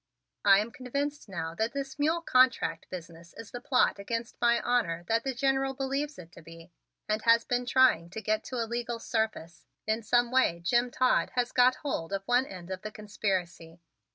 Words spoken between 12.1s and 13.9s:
of one end of the conspiracy.